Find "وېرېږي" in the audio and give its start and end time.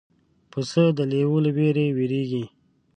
1.97-2.43